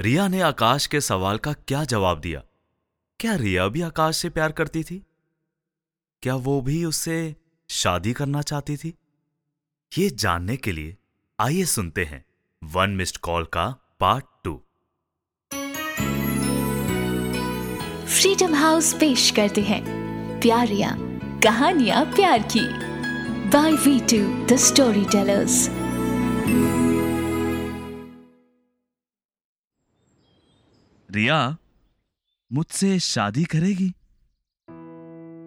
रिया 0.00 0.28
ने 0.28 0.40
आकाश 0.40 0.86
के 0.86 1.00
सवाल 1.00 1.38
का 1.38 1.52
क्या 1.52 1.84
जवाब 1.84 2.20
दिया? 2.20 2.42
क्या 3.20 3.34
रिया 3.34 3.68
भी 3.68 3.80
आकाश 3.80 4.16
से 4.16 4.30
प्यार 4.30 4.52
करती 4.52 4.84
थी? 4.84 5.06
क्या 6.22 6.34
वो 6.34 6.60
भी 6.60 6.84
उससे 6.84 7.36
शादी 7.68 8.12
करना 8.12 8.42
चाहती 8.42 8.76
थी? 8.76 8.94
ये 9.98 10.10
जानने 10.10 10.56
के 10.56 10.72
लिए 10.72 10.96
आइए 11.40 11.64
सुनते 11.64 12.04
हैं 12.04 12.24
वन 12.64 12.90
मिस्ड 12.90 13.16
कॉल 13.16 13.44
का 13.44 13.96
पार्ट 14.00 14.24
टू। 14.44 14.62
फ्रीडम 18.06 18.54
हाउस 18.54 18.94
पेश 18.94 19.30
करते 19.30 19.60
हैं। 19.60 19.84
प्यारिया 20.40 20.96
कहानियाँ 21.44 22.04
प्यार 22.04 22.42
की। 22.42 22.68
By 23.50 23.72
V 23.72 24.00
two, 24.00 24.46
the 24.46 24.56
story 24.56 25.04
tellers. 25.04 25.68
Riya 31.14 31.56
मुझसे 32.52 32.98
शादी 32.98 33.44
करेगी? 33.44 33.88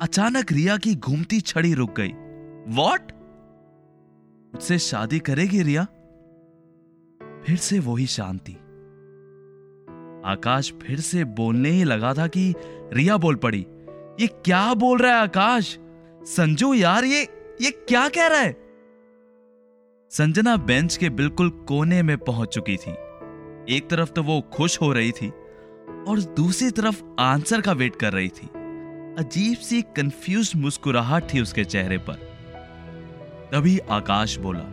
अचानक 0.01 0.51
रिया 0.51 0.77
की 0.77 0.95
घूमती 0.95 1.41
छड़ी 1.41 1.73
रुक 1.73 1.95
गई। 1.99 2.11
वॉट 2.75 3.11
मुझसे 4.53 4.79
शादी 4.79 5.19
करेगी 5.19 5.63
रिया? 5.63 5.83
फिर 7.45 7.55
से 7.55 7.79
वही 7.79 8.07
शांति। 8.07 8.53
आकाश 10.25 10.73
फिर 10.73 10.99
से 10.99 11.23
बोलने 11.23 11.69
ही 11.69 11.83
लगा 11.83 12.13
था 12.13 12.27
कि 12.27 12.53
रिया 12.93 13.17
बोल 13.17 13.35
पड़ी। 13.35 13.65
ये 14.21 14.27
क्या 14.27 14.73
बोल 14.73 14.97
रहा 14.99 15.15
है 15.15 15.21
आकाश? 15.21 15.77
संजू 16.23 16.73
यार, 16.73 17.05
ये 17.05 17.21
ये 17.61 17.71
क्या 17.71 18.09
कह 18.09 18.27
रहा 18.27 18.39
है? 18.39 18.53
संजना 20.09 20.57
बेंच 20.57 20.97
के 20.97 21.09
बिल्कुल 21.09 21.49
कोने 21.49 22.03
में 22.03 22.17
पहुँच 22.17 22.49
चुकी 22.49 22.77
थी। 22.77 22.91
एक 23.75 23.87
तरफ़ 23.89 24.11
तो 24.11 24.23
वो 24.23 24.41
खुश 24.41 24.81
हो 24.81 24.91
रही 24.91 25.11
थी 25.11 25.33
और 26.07 26.19
दूसरी 26.19 26.71
तरफ़ 26.71 27.03
आंसर 27.19 27.61
का 27.61 27.71
वेट 27.71 27.95
कर 27.95 28.13
रही 28.13 28.27
थी। 28.27 28.49
अजीब 29.17 29.57
सी 29.57 29.81
कंफ्यूज 29.81 30.51
मुस्कुराहट 30.55 31.33
थी 31.33 31.41
उसके 31.41 31.63
चेहरे 31.63 31.97
पर। 31.97 32.13
तभी 33.51 33.79
आकाश 33.79 34.37
बोला, 34.37 34.63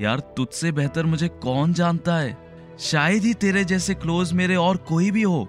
यार, 0.00 0.20
तुझसे 0.20 0.72
बेहतर 0.72 1.06
मुझे 1.06 1.28
कौन 1.28 1.72
जानता 1.72 2.16
है? 2.16 2.36
शायद 2.78 3.22
ही 3.22 3.34
तेरे 3.34 3.64
जैसे 3.64 3.94
क्लोज 3.94 4.32
मेरे 4.32 4.56
और 4.56 4.76
कोई 4.76 5.10
भी 5.10 5.22
हो। 5.22 5.48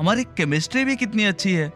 हमारी 0.00 0.24
केमिस्ट्री 0.24 0.84
भी 0.84 0.96
कितनी 0.96 1.24
अच्छी 1.24 1.52
है। 1.52 1.72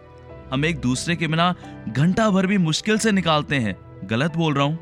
हम 0.52 0.64
एक 0.64 0.78
दूसरे 0.80 1.16
के 1.16 1.28
बिना 1.28 1.54
घंटा 1.88 2.30
भर 2.30 2.46
भी 2.46 2.58
मुश्किल 2.58 2.98
से 2.98 3.12
निकालते 3.12 3.56
हैं। 3.56 3.76
गलत 4.04 4.36
बोल 4.36 4.54
रहा 4.54 4.64
हूँ। 4.64 4.78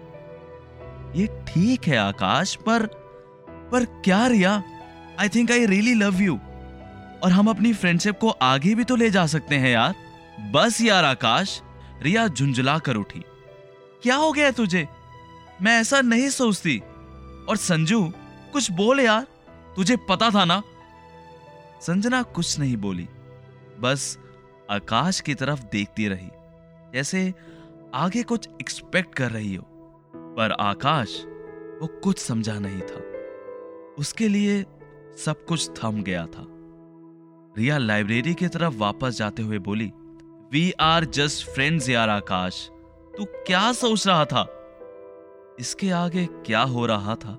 ये 1.17 1.27
ठीक 1.27 1.89
है 1.89 1.97
आकाश, 1.97 2.55
पर 2.55 2.87
पर 3.73 3.85
क्या 3.85 4.27
Riya? 4.27 4.63
I 5.21 5.29
think 5.29 5.51
I 5.51 5.67
really 5.67 5.95
love 5.95 6.23
you 6.23 6.39
और 7.23 7.33
हम 7.33 7.49
अपनी 7.49 7.73
फ्रेंडशिप 7.73 8.19
को 8.19 8.31
आगे 8.31 8.75
भी 8.75 8.85
तो 8.85 8.97
ले 8.97 9.11
जा 9.11 9.27
सकते 9.27 9.55
हैं 9.55 9.69
यार। 9.69 9.95
बस 10.51 10.81
यार 10.81 11.05
आकाश, 11.05 11.63
रिया 12.03 12.29
झुंझुला 12.29 12.79
कर 12.79 12.97
उठी। 12.97 13.25
क्या 14.03 14.17
हो 14.17 14.33
गया 14.33 14.51
तुझे? 14.51 14.89
मैं 15.63 15.81
ऐसा 15.81 16.01
नहीं 16.01 16.29
सोचती। 16.29 16.83
और 17.49 17.57
संजू, 17.57 18.13
कुछ 18.53 18.71
बोल 18.71 19.01
यार, 19.01 19.27
तुझे 19.77 19.97
पता 19.97 20.31
था 20.31 20.45
ना? 20.45 20.63
संजना 21.83 22.23
कुछ 22.23 22.59
नहीं 22.59 22.77
बोली। 22.77 23.09
बस 23.81 24.19
आकाश 24.71 25.21
की 25.21 25.35
तरफ़ 25.35 25.63
देखती 25.63 26.09
रही, 26.09 26.29
जैसे 26.95 27.35
आगे 27.95 28.23
कुछ 28.23 28.49
एक्सपेक्ट 28.49 29.15
कर 29.15 29.31
रही 29.31 29.55
हो। 29.55 29.67
पर 30.17 30.53
आकाश, 30.53 31.23
वो 31.83 31.87
कुछ 31.87 32.19
समझा 32.19 32.59
नहीं 32.59 32.81
था। 32.81 33.11
उसके 33.99 34.29
लिए 34.29 34.63
सब 35.25 35.45
कुछ 35.49 35.71
थम 35.71 36.03
गया 36.03 36.27
था। 36.27 36.60
रिया 37.59 37.79
लाइब्रेरी 37.79 38.35
की 38.35 38.49
तरफ़ 38.49 38.75
वापस 38.75 39.17
जाते 39.17 39.43
हुए 39.43 39.59
बोली 39.59 39.93
वी 40.53 40.71
आर 40.81 41.05
जस्ट 41.05 41.47
फ्रेंड्स 41.47 41.89
यार 41.89 42.09
आकाश। 42.09 42.69
तू 43.17 43.25
क्या 43.25 43.73
सोच 43.73 44.07
रहा 44.07 44.25
था? 44.25 44.47
इसके 45.61 45.91
आगे 45.91 46.27
क्या 46.27 46.61
हो 46.61 46.87
रहा 46.87 47.15
था? 47.15 47.33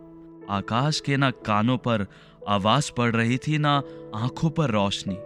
आकाश 0.49 0.99
के 0.99 1.17
ना 1.17 1.31
कानों 1.31 1.77
पर 1.77 2.05
आवाज़ 2.47 2.91
पड़ 2.91 3.15
रही 3.15 3.37
थी, 3.37 3.57
ना 3.57 3.83
आँखों 4.15 4.49
पर 4.49 4.69
रोशनी। 4.69 5.17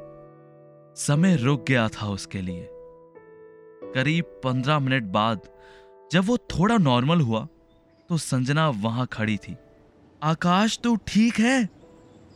समय 1.04 1.36
रुक 1.36 1.66
गया 1.68 1.88
था 1.88 2.08
उसके 2.08 2.42
लिए। 2.42 2.70
करीब 3.96 4.26
पंद्रह 4.44 4.80
मिनट 4.80 5.04
बाद 5.04 5.42
जब 6.12 6.26
वो 6.26 6.38
थोड़ा 6.38 6.78
नॉर्मल 6.78 7.22
हुआ 7.22 7.48
तो 8.10 8.18
संजना 8.18 8.70
वहाँ 8.70 9.08
खड़ी 9.08 9.38
थी। 9.38 9.56
आकाश, 10.24 10.80
तू 10.84 10.96
ठीक 10.96 11.40
है? 11.40 11.70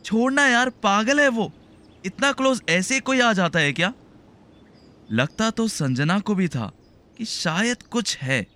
छोड़ना 0.04 0.46
यार, 0.48 0.70
पागल 0.70 1.20
है 1.20 1.28
वो। 1.28 1.52
इतना 2.04 2.32
क्लोज 2.32 2.62
ऐसे 2.68 3.00
कोई 3.00 3.20
आ 3.20 3.32
जाता 3.32 3.58
है 3.58 3.72
क्या? 3.72 3.92
लगता 5.12 5.50
तो 5.50 5.68
संजना 5.68 6.18
को 6.20 6.34
भी 6.34 6.48
था 6.48 6.70
कि 7.18 7.24
शायद 7.24 7.82
कुछ 7.82 8.16
है। 8.18 8.46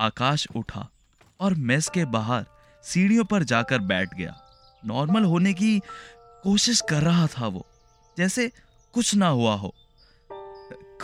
आकाश 0.00 0.46
उठा 0.56 0.88
और 1.40 1.54
मेस 1.54 1.88
के 1.88 2.04
बाहर 2.04 2.44
सीढ़ियों 2.84 3.24
पर 3.24 3.42
जाकर 3.42 3.78
बैठ 3.78 4.14
गया। 4.14 4.34
नॉर्मल 4.86 5.24
होने 5.24 5.52
की 5.54 5.78
कोशिश 6.42 6.82
कर 6.90 7.02
रहा 7.02 7.26
था 7.26 7.46
वो, 7.46 7.66
जैसे 8.18 8.50
कुछ 8.92 9.14
ना 9.14 9.28
हुआ 9.28 9.54
हो। 9.54 9.74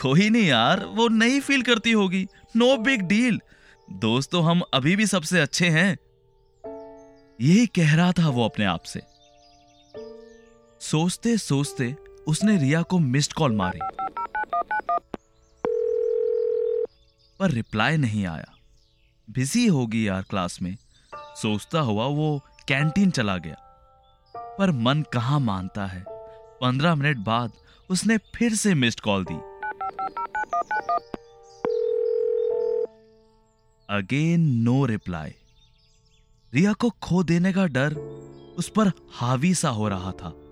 कोई 0.00 0.28
नहीं 0.30 0.46
यार, 0.46 0.84
वो 0.84 1.08
नहीं 1.08 1.40
फील 1.40 1.62
करती 1.62 1.92
होगी। 1.92 2.26
नो 2.56 2.76
बिग 2.76 3.02
डील 3.02 3.40
दोस्तों 3.90 4.44
हम 4.44 4.62
अभी 4.74 4.96
भी 4.96 5.06
सबसे 5.06 5.40
अच्छे 5.40 5.68
हैं। 5.68 5.96
यही 7.40 7.66
कह 7.66 7.94
रहा 7.96 8.12
था 8.12 8.28
वो 8.28 8.44
अपने 8.44 8.64
आप 8.64 8.82
से। 8.82 9.00
सोचते 10.80 11.38
सोचते 11.38 11.96
उसने 12.26 12.56
रिया 12.56 12.82
को 12.82 12.98
मिस्ड 12.98 13.32
कॉल 13.32 13.56
मारी। 13.56 13.78
पर 17.40 17.50
रिप्लाई 17.50 17.96
नहीं 17.96 18.26
आया। 18.26 18.54
बिज़ी 19.30 19.66
होगी 19.66 20.08
यार 20.08 20.22
क्लास 20.22 20.62
में। 20.62 20.76
सोचता 21.14 21.80
हुआ 21.80 22.06
वो 22.06 22.44
कैंटीन 22.68 23.10
चला 23.10 23.36
गया। 23.36 23.56
पर 24.36 24.70
मन 24.70 25.04
कहाँ 25.12 25.40
मानता 25.40 25.86
है? 25.86 26.04
पंद्रह 26.60 26.94
मिनट 26.94 27.16
बाद 27.16 27.52
उसने 27.90 28.18
फिर 28.18 28.54
से 28.54 28.74
मिस्ड 28.74 29.00
कॉल 29.00 29.24
दी। 29.24 29.36
अगेन 33.90 34.40
नो 34.40 34.86
रिप्लाई 34.86 35.34
रिया 36.54 36.72
को 36.72 36.90
खो 36.90 37.24
देने 37.24 37.52
का 37.52 37.66
डर 37.66 37.94
उस 38.58 38.68
पर 38.68 38.92
हावी 39.12 39.54
सा 39.54 39.68
हो 39.68 39.88
रहा 39.88 40.12
था। 40.12 40.44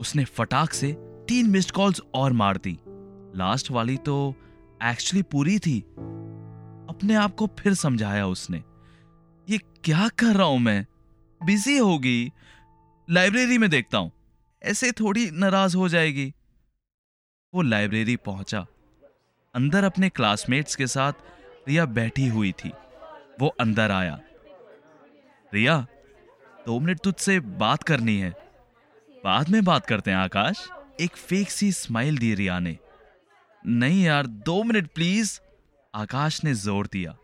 उसने 0.00 0.24
फटाक 0.24 0.72
से 0.72 0.92
तीन 1.00 1.46
मिस्ड 1.46 1.70
कॉल्स 1.70 2.00
और 2.14 2.32
मार 2.32 2.56
दी। 2.56 2.78
लास्ट 3.38 3.70
वाली 3.70 3.96
तो 3.96 4.34
एक्चुअली 4.82 5.22
पूरी 5.22 5.58
थी। 5.58 5.80
अपने 6.88 7.14
आप 7.14 7.34
को 7.34 7.46
फिर 7.46 7.74
समझाया 7.74 8.26
उसने। 8.26 8.62
ये 9.48 9.58
क्या 9.58 10.08
कर 10.08 10.34
रहा 10.34 10.46
हूँ 10.46 10.58
मैं? 10.58 10.86
बिज़ी 11.44 11.78
होगी। 11.78 12.32
लाइब्रेरी 13.10 13.58
में 13.58 13.70
देखता 13.70 13.98
हूँ। 13.98 14.12
ऐसे 14.62 14.92
थोड़ी 14.92 15.30
नाराज़ 15.30 15.76
हो 15.76 15.88
जाएगी। 15.88 16.34
वो 17.54 17.62
लाइब्रेरी 17.62 18.16
पहुँचा। 18.16 18.66
अंदर 19.54 19.84
अपने 19.84 20.08
क्लासमेट्स 20.08 20.76
के 20.76 20.86
साथ 20.86 21.12
रिया 21.68 21.86
बैठी 21.86 22.26
हुई 22.26 22.52
थी। 22.52 22.72
वो 23.40 23.48
अंदर 23.48 23.90
आया। 23.90 24.20
रिया, 25.54 25.86
दो 26.66 26.80
मिनट 26.80 27.00
तुझसे 27.00 27.40
बात 27.40 27.82
करनी 27.82 28.18
है। 28.18 28.45
बाद 29.24 29.48
में 29.48 29.64
बात 29.64 29.86
करते 29.86 30.10
हैं, 30.10 30.18
आकाश। 30.18 30.68
एक 31.00 31.16
फेक 31.16 31.50
सी 31.50 31.72
स्माइल 31.72 32.18
दी 32.18 32.34
रिया 32.34 32.58
ने 32.58 32.78
नहीं 33.66 34.04
यार, 34.04 34.26
दो 34.26 34.62
मिनट 34.62 34.86
प्लीज़ 34.86 35.40
आकाश 35.94 36.44
ने 36.44 36.54
ज़ोर 36.54 36.86
दिया। 36.86 37.16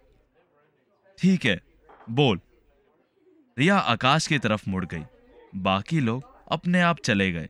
ठीक 1.18 1.44
है, 1.44 1.60
बोल। 2.10 2.40
रिया 3.58 3.78
आकाश 3.78 4.26
की 4.26 4.38
तरफ़ 4.38 4.70
मुड़ 4.70 4.84
गई। 4.84 5.04
बाकी 5.54 6.00
लोग 6.00 6.24
अपने 6.52 6.80
आप 6.80 6.98
चले 6.98 7.32
गए। 7.32 7.48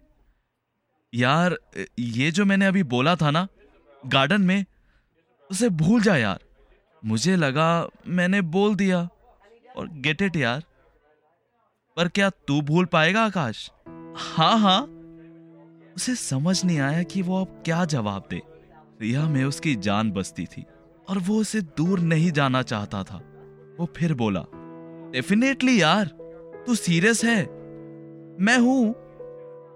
यार, 1.15 1.57
ये 1.99 2.31
जो 2.31 2.45
मैंने 2.45 2.67
अभी 2.67 2.83
बोला 2.83 3.17
था 3.17 3.31
ना, 3.31 3.47
गार्डन 4.07 4.43
में, 4.43 4.65
उसे 5.51 5.69
भूल 5.69 6.03
जा 6.03 6.17
यार। 6.17 6.41
मुझे 7.05 7.37
लगा 7.37 7.89
मैंने 8.07 8.41
बोल 8.41 8.75
दिया। 8.75 9.09
और 9.77 9.89
गेट 9.89 10.23
इट 10.23 10.37
यार। 10.37 10.65
पर 11.97 12.09
क्या 12.09 12.31
तू 12.31 12.61
भूल 12.61 12.85
पाएगा, 12.85 13.23
आकाश? 13.23 13.71
हाँ 14.17 14.59
हाँ। 14.59 14.81
उसे 15.97 16.15
समझ 16.15 16.65
नहीं 16.65 16.79
आया 16.81 17.03
कि 17.03 17.23
वो 17.23 17.41
अब 17.41 17.63
क्या 17.65 17.85
जवाब 17.85 18.25
दे। 18.31 18.41
रिया 19.03 19.29
में 19.29 19.45
उसकी 19.45 19.75
जान 19.77 20.11
बसती 20.11 20.45
थी 20.47 20.65
और 21.09 21.19
वो 21.19 21.39
उसे 21.41 21.61
दूर 21.61 22.01
नहीं 22.01 22.31
जाना 22.33 22.63
चाहता 22.63 23.03
था। 23.03 23.17
वो 23.81 23.89
फिर 23.97 24.15
बोला 24.15 24.45
डेफिनेटली 25.13 25.81
यार, 25.83 26.07
तू 26.67 26.75
सीरियस 26.75 27.25
है? 27.25 27.43
मैं 28.41 28.59
हूँ। 28.59 28.93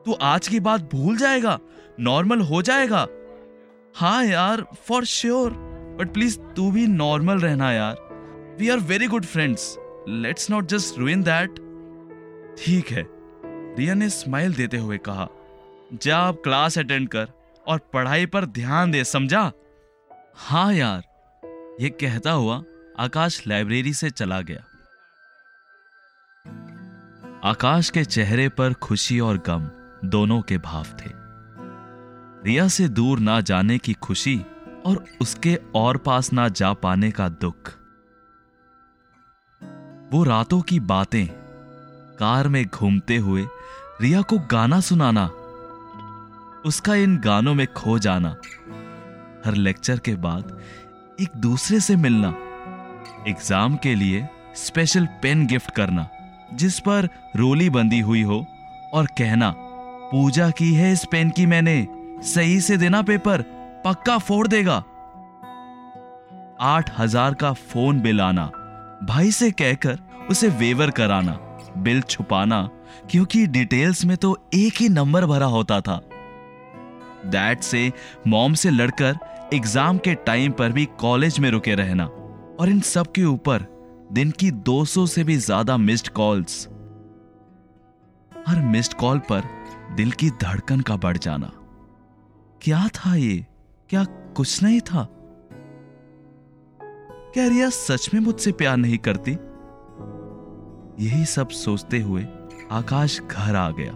तू 0.05 0.13
आज 0.13 0.49
की 0.49 0.61
बात 0.61 0.91
भूल 0.93 1.17
जाएगा 1.17 1.59
नॉर्मल 2.01 2.41
हो 2.41 2.63
जाएगा। 2.63 3.07
हाँ 3.95 4.25
यार 4.25 4.65
फॉर 4.89 5.05
श्योर 5.05 5.53
बट 6.01 6.13
प्लीज़ 6.15 6.39
तू 6.57 6.71
भी 6.71 6.87
नॉर्मल 6.87 7.39
रहना 7.39 7.73
यार। 7.73 8.57
We 8.61 8.69
are 8.69 8.79
very 8.79 9.07
good 9.07 9.25
friends 9.25 9.77
let's 10.09 10.51
not 10.51 10.67
just 10.67 10.99
ruin 10.99 11.23
that 11.23 11.59
ठीक 12.59 12.89
है। 12.89 13.16
रिया 13.79 13.95
ने 13.95 14.09
स्माइल 14.11 14.55
देते 14.55 14.77
हुए 14.77 14.99
कहा, 14.99 15.29
जा 15.93 16.19
आप 16.19 16.41
क्लास 16.45 16.79
अटेंड 16.79 17.09
कर 17.09 17.29
और 17.67 17.79
पढ़ाई 17.93 18.27
पर 18.27 18.45
ध्यान 18.45 18.91
दे, 18.91 19.05
समझा? 19.05 19.53
हाँ 20.37 20.73
यार, 20.75 21.03
ये 21.81 21.91
कहता 21.91 22.31
हुआ 22.31 22.63
आकाश 22.99 23.47
लाइब्रेरी 23.47 23.95
से 23.95 24.11
चला 24.11 24.41
गया। 24.41 24.65
आकाश 27.45 27.91
के 27.91 28.05
चेहरे 28.05 28.49
पर 28.49 28.73
खुशी 28.73 29.21
और 29.21 29.39
गम 29.39 29.71
दोनों 30.09 30.43
के 30.43 30.59
भाव 30.59 30.85
थे। 30.85 31.11
रिया 32.45 32.69
से 32.69 32.89
दूर 32.89 33.19
ना 33.19 33.41
जाने 33.41 33.79
की 33.79 33.93
खुशी 33.93 34.39
और 34.87 35.05
उसके 35.21 35.59
और 35.75 35.97
पास 35.97 36.33
ना 36.33 36.49
जा 36.49 36.73
पाने 36.73 37.11
का 37.11 37.29
दुख। 37.29 37.73
वो 40.13 40.25
रातों 40.25 40.61
की 40.61 40.81
बातें 40.81 41.27
कार 42.19 42.49
में 42.49 42.67
घूमते 42.67 43.17
हुए 43.17 43.47
रिया 44.03 44.21
को 44.23 44.39
गाना 44.51 44.79
सुनाना, 44.81 45.25
उसका 46.65 46.95
इन 46.95 47.17
गानों 47.19 47.55
में 47.55 47.67
खो 47.67 47.99
जाना, 47.99 48.29
हर 49.45 49.55
लेक्चर 49.57 49.99
के 49.99 50.15
बाद 50.17 50.59
एक 51.21 51.37
दूसरे 51.37 51.81
से 51.81 51.97
मिलना, 51.97 52.29
एग्ज़ाम 53.29 53.77
के 53.77 53.95
लिए 53.95 54.27
स्पेशल 54.57 55.07
पेन 55.23 55.47
गिफ्ट 55.47 55.71
करना, 55.71 56.09
जिस 56.55 56.79
पर 56.81 57.09
रोली 57.37 57.71
बंदी 57.71 58.01
हुई 58.01 58.23
हो 58.23 58.45
और 58.95 59.07
कहना, 59.19 59.53
पूजा 60.11 60.51
की 60.51 60.73
है 60.75 60.93
इस 60.93 61.05
पेन 61.05 61.31
की 61.31 61.47
मैंने, 61.47 61.87
सही 62.25 62.61
से 62.61 62.77
देना 62.77 63.03
पेपर, 63.03 63.43
पक्का 63.85 64.19
फोड़ 64.19 64.47
देगा। 64.49 64.77
आठ 66.67 66.91
हज़ार 66.99 67.35
का 67.35 67.53
फ़ोन 67.53 68.01
बिल 68.01 68.21
आना, 68.21 68.47
भाई 69.05 69.31
से 69.31 69.51
कहकर 69.53 69.99
उसे 70.31 70.49
वेवर 70.59 70.91
कराना। 70.91 71.39
बिल 71.77 72.01
छुपाना, 72.01 72.63
क्योंकि 73.11 73.47
डिटेल्स 73.47 74.05
में 74.05 74.17
तो 74.17 74.37
एक 74.55 74.81
ही 74.81 74.89
नंबर 74.89 75.27
भरा 75.27 75.47
होता 75.47 75.81
था। 75.81 76.01
डैड 77.27 77.61
से 77.61 77.93
मॉम 78.27 78.55
से 78.55 78.71
लड़कर 78.71 79.19
एग्ज़ाम 79.55 79.99
के 79.99 80.15
टाइम 80.15 80.53
पर 80.53 80.73
भी 80.73 80.85
कॉलेज 81.01 81.39
में 81.39 81.51
रुके 81.51 81.75
रहना। 81.75 82.05
और 82.61 82.69
इन 82.69 82.81
सब 82.81 83.13
के 83.13 83.25
ऊपर, 83.25 83.67
दिन 84.13 84.31
की 84.31 84.51
200 84.51 85.07
से 85.07 85.25
भी 85.25 85.37
ज़्यादा 85.37 85.77
मिस्ड 85.77 86.09
कॉल्स 86.09 86.69
हर 88.33 88.61
मिस्ड 88.63 88.93
कॉल 88.93 89.19
पर, 89.19 89.43
दिल 89.97 90.11
की 90.11 90.31
धड़कन 90.31 90.81
का 90.81 90.97
बढ़ 90.97 91.17
जाना। 91.17 91.51
क्या 92.63 92.87
था 92.89 93.15
ये? 93.15 93.47
क्या 93.91 94.05
कुछ 94.05 94.63
नहीं 94.63 94.81
था? 94.81 95.09
क्या 97.35 97.47
रिया 97.49 97.69
सच 97.69 98.09
में 98.15 98.21
मुझसे 98.21 98.53
प्यार 98.53 98.77
नहीं 98.77 98.99
करती? 98.99 99.37
यही 101.01 101.25
सब 101.25 101.49
सोचते 101.49 102.01
हुए 102.01 102.29
आकाश 102.71 103.21
घर 103.21 103.57
आ 103.57 103.71
गया। 103.71 103.93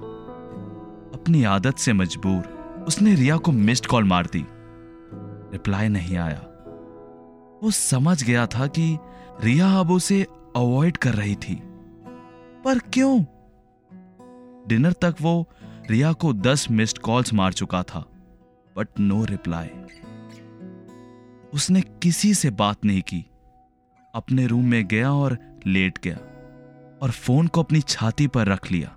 अपनी 1.19 1.44
आदत 1.44 1.75
से 1.75 1.93
मजबूर, 1.93 2.43
उसने 2.88 3.14
रिया 3.14 3.37
को 3.37 3.52
मिस्ड 3.52 3.87
कॉल 3.87 4.05
मार 4.05 4.26
दी। 4.26 4.47
रिप्लाई 5.52 5.88
नहीं 5.88 6.17
आया। 6.17 6.47
वो 7.62 7.70
समझ 7.70 8.25
गया 8.25 8.47
था 8.47 8.67
कि 8.67 8.99
रिया 9.44 9.73
अब 9.81 9.91
उसे 9.91 10.26
अवॉइड 10.56 10.97
कर 10.97 11.14
रही 11.14 11.35
थी। 11.35 11.62
पर 12.64 12.79
क्यों? 12.79 13.25
डिनर 14.69 14.93
तक 14.93 15.14
वो 15.20 15.49
रिया 15.91 16.12
को 16.12 16.32
दस 16.32 16.70
मिस्ड 16.70 16.99
कॉल्स 16.99 17.35
मार 17.35 17.52
चुका 17.52 17.82
था 17.82 18.00
बट 18.76 18.88
नो 19.00 19.25
रिप्लाई 19.25 19.70
उसने 21.55 21.81
किसी 21.81 22.35
से 22.35 22.50
बात 22.50 22.85
नहीं 22.85 23.02
की। 23.02 23.26
अपने 24.14 24.47
रूम 24.47 24.64
में 24.64 24.88
गया 24.88 25.12
और 25.12 25.38
लेट 25.67 25.99
गया। 26.05 26.19
और 27.02 27.11
फ़ोन 27.11 27.47
को 27.47 27.62
अपनी 27.62 27.81
छाती 27.81 28.26
पर 28.26 28.47
रख 28.47 28.70
लिया। 28.73 28.97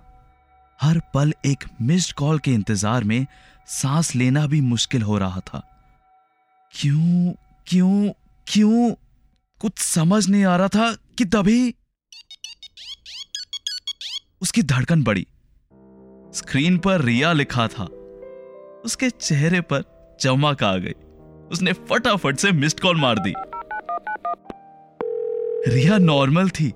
हर 0.80 1.00
पल 1.14 1.32
एक 1.46 1.64
मिस्ड 1.82 2.12
कॉल 2.12 2.38
के 2.38 2.50
इंतज़ार 2.50 3.04
में 3.04 3.26
सांस 3.66 4.14
लेना 4.14 4.46
भी 4.46 4.60
मुश्किल 4.60 5.02
हो 5.02 5.18
रहा 5.18 5.40
था। 5.40 5.62
क्यों 6.72 7.32
क्यों 7.66 8.10
क्यों? 8.46 8.94
कुछ 9.60 9.78
समझ 9.78 10.28
नहीं 10.28 10.44
आ 10.44 10.56
रहा 10.56 10.68
था 10.68 10.92
कि 11.18 11.24
तभी 11.24 11.74
उसकी 14.42 14.62
धड़कन 14.62 15.02
बढ़ी। 15.02 15.26
स्क्रीन 16.34 16.78
पर 16.78 17.00
रिया 17.00 17.32
लिखा 17.32 17.68
था। 17.68 17.84
उसके 18.84 19.10
चेहरे 19.10 19.60
पर 19.60 19.82
चमक 20.20 20.62
आ 20.62 20.76
गई। 20.76 20.92
उसने 21.52 21.72
फटाफट 21.72 22.36
से 22.36 22.52
मिस्ड 22.52 22.80
कॉल 22.80 23.00
मार 23.00 23.18
दी। 23.18 23.34
रिया 25.70 25.98
नॉर्मल 25.98 26.50
थी। 26.50 26.72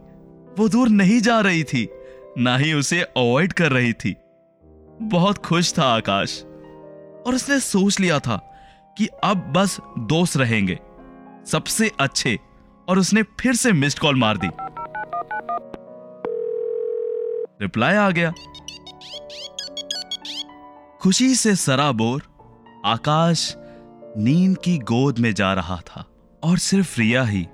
वो 0.58 0.68
दूर 0.68 0.88
नहीं 0.88 1.20
जा 1.20 1.40
रही 1.40 1.64
थी, 1.64 1.88
ना 2.38 2.56
ही 2.56 2.72
उसे 2.72 3.02
अवॉइड 3.02 3.52
कर 3.52 3.72
रही 3.72 3.92
थी। 3.92 4.16
बहुत 5.02 5.38
खुश 5.38 5.78
था 5.78 5.82
आकाश। 5.82 6.42
और 7.26 7.34
उसने 7.34 7.60
सोच 7.60 8.00
लिया 8.00 8.18
था 8.18 8.36
कि 8.98 9.08
अब 9.24 9.52
बस 9.52 9.78
दोस्त 9.98 10.36
रहेंगे, 10.36 10.78
सबसे 11.46 11.90
अच्छे, 12.00 12.38
और 12.88 12.98
उसने 12.98 13.22
फिर 13.22 13.54
से 13.54 13.72
मिस्ड 13.72 13.98
कॉल 13.98 14.16
मार 14.16 14.36
दी। 14.36 14.48
रिप्लाई 17.62 17.94
आ 17.94 18.10
गया। 18.10 18.32
खुशी 21.00 21.34
से 21.34 21.56
सराबोर 21.56 22.22
आकाश 22.84 23.54
नींद 24.16 24.58
की 24.58 24.78
गोद 24.78 25.18
में 25.18 25.34
जा 25.34 25.52
रहा 25.52 25.76
था। 25.76 26.06
और 26.42 26.58
सिर्फ़ 26.58 27.00
रिया 27.00 27.22
ही, 27.22 27.46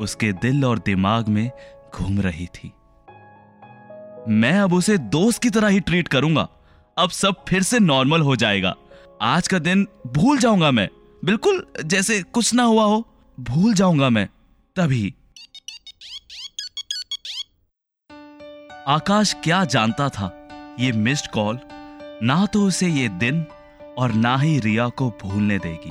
उसके 0.00 0.32
दिल 0.32 0.64
और 0.64 0.78
दिमाग 0.78 1.28
में 1.28 1.50
घूम 1.94 2.20
रही 2.20 2.46
थी। 2.46 2.72
मैं 4.28 4.58
अब 4.60 4.72
उसे 4.72 4.98
दोस्त 4.98 5.42
की 5.42 5.50
तरह 5.50 5.68
ही 5.68 5.80
ट्रीट 5.80 6.08
करूँगा। 6.08 6.48
अब 6.98 7.10
सब 7.10 7.44
फिर 7.48 7.62
से 7.62 7.78
नॉर्मल 7.78 8.20
हो 8.20 8.36
जाएगा। 8.36 8.74
आज 9.22 9.48
का 9.48 9.58
दिन 9.58 9.86
भूल 10.06 10.38
जाऊँगा 10.38 10.70
मैं। 10.70 10.88
बिल्कुल 11.24 11.66
जैसे 11.84 12.22
कुछ 12.22 12.54
ना 12.54 12.62
हुआ 12.62 12.84
हो, 12.84 13.08
भूल 13.40 13.74
जाऊँगा 13.74 14.10
मैं। 14.10 14.28
तभी। 14.76 15.14
आकाश 18.88 19.34
क्या 19.44 19.64
जानता 19.64 20.08
था? 20.08 20.48
ये 20.80 20.92
मिस्ड 20.92 21.26
कॉल 21.26 21.58
ना 22.22 22.46
तो 22.46 22.66
उसे 22.66 22.88
ये 22.88 23.08
दिन 23.08 23.44
और 23.98 24.12
ना 24.12 24.36
ही 24.36 24.58
रिया 24.58 24.88
को 24.88 25.10
भूलने 25.22 25.58
देगी। 25.58 25.90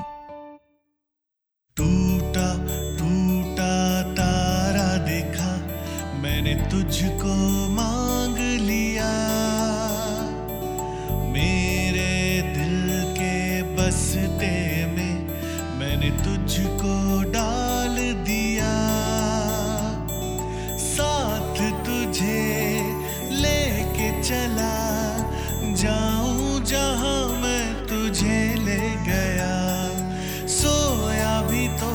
मैंने 16.07 16.23
तुझको 16.23 17.31
डाल 17.31 17.95
दिया। 18.23 18.71
साथ 20.77 21.55
तुझे 21.85 22.73
लेके 23.31 24.23
चला। 24.23 24.75
जाऊँ 25.73 26.63
जहाँ 26.63 27.41
मैं 27.41 27.73
तुझे 27.87 28.55
ले 28.55 28.89
गया। 29.05 29.55
सोया 30.47 31.41
भी 31.41 31.67
तो 31.67 31.91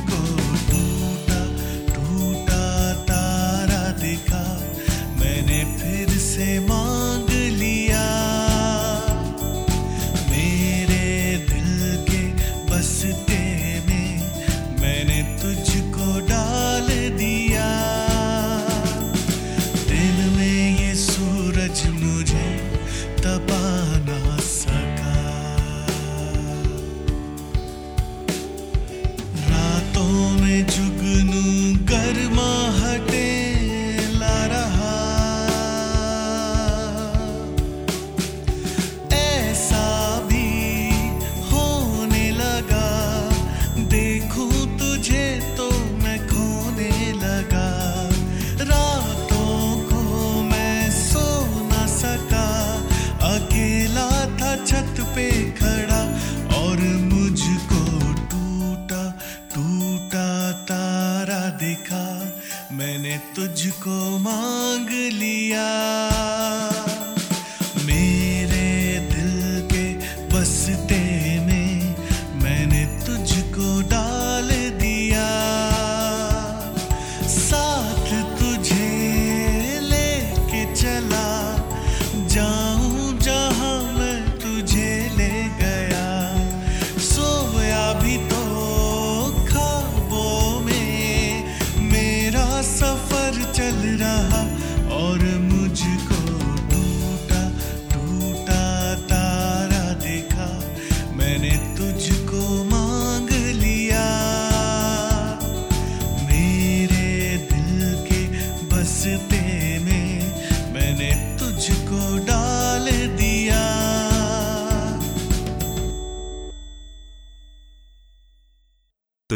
देखा 61.80 62.76
मैंने 62.76 63.18
तुझको 63.36 64.18
मांग 64.20 64.90
लिया। 65.20 65.68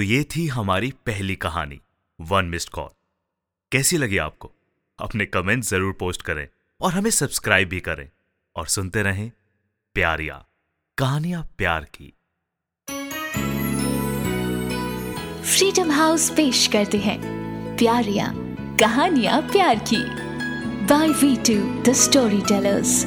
ये 0.04 0.24
थी 0.36 0.48
हमारी 0.48 0.92
पहली 1.06 1.36
कहानी 1.36 1.80
वन 2.20 2.46
मिस्ड 2.46 2.70
कॉल 2.70 2.90
कैसी 3.72 3.98
लगी 3.98 4.18
आपको? 4.18 4.52
अपने 5.00 5.26
कमेंट 5.26 5.64
ज़रूर 5.64 5.94
पोस्ट 5.94 6.22
करें 6.22 6.48
और 6.82 6.94
हमें 6.94 7.10
सब्सक्राइब 7.12 7.70
भी 7.70 7.80
करें। 7.80 8.10
और 8.56 8.68
सुनते 8.68 9.04
रहें 9.04 9.32
प्यारिया, 9.96 10.46
कहानियाँ 10.98 11.44
प्यार 11.58 11.88
की। 11.96 12.14
फ्रीडम 15.44 15.92
हाउस 15.92 16.30
पेश 16.30 16.68
करते 16.68 16.98
हैं 16.98 17.20
प्यारिया, 17.78 18.34
कहानियाँ 18.80 19.42
प्यार 19.42 19.80
की। 19.94 20.04
By 20.86 21.08
V 21.08 21.36
two 21.38 21.82
the 21.84 21.94
story 21.94 22.42
tellers 22.42 23.06